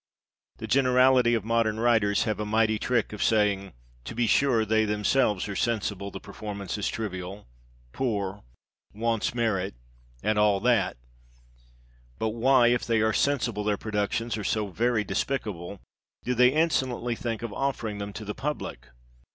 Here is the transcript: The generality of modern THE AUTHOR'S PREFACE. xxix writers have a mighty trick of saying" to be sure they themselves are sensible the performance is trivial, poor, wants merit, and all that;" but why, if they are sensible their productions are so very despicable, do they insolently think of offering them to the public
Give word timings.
The 0.57 0.65
generality 0.65 1.35
of 1.35 1.45
modern 1.45 1.75
THE 1.75 1.83
AUTHOR'S 1.83 1.83
PREFACE. 1.83 1.93
xxix 1.93 1.93
writers 1.93 2.23
have 2.23 2.39
a 2.39 2.45
mighty 2.47 2.79
trick 2.79 3.13
of 3.13 3.21
saying" 3.21 3.73
to 4.05 4.15
be 4.15 4.25
sure 4.25 4.65
they 4.65 4.83
themselves 4.85 5.47
are 5.47 5.55
sensible 5.55 6.09
the 6.09 6.19
performance 6.19 6.75
is 6.79 6.87
trivial, 6.87 7.45
poor, 7.93 8.41
wants 8.95 9.35
merit, 9.35 9.75
and 10.23 10.39
all 10.39 10.59
that;" 10.61 10.97
but 12.17 12.29
why, 12.29 12.69
if 12.69 12.83
they 12.83 13.01
are 13.01 13.13
sensible 13.13 13.63
their 13.63 13.77
productions 13.77 14.39
are 14.39 14.43
so 14.43 14.69
very 14.69 15.03
despicable, 15.03 15.79
do 16.23 16.33
they 16.33 16.49
insolently 16.49 17.15
think 17.15 17.43
of 17.43 17.53
offering 17.53 17.99
them 17.99 18.11
to 18.13 18.25
the 18.25 18.33
public 18.33 18.87